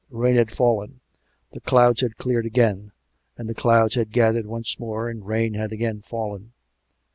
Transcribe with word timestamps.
Rain 0.09 0.33
had 0.33 0.49
fallen; 0.49 0.99
the 1.51 1.59
clouds 1.59 2.01
had 2.01 2.17
cleared 2.17 2.47
again; 2.47 2.91
and 3.37 3.47
the 3.47 3.53
clouds 3.53 3.93
had 3.93 4.11
gathered 4.11 4.47
once 4.47 4.79
more 4.79 5.07
and 5.07 5.27
rain 5.27 5.53
had 5.53 5.71
again 5.71 6.01
fallen. 6.01 6.53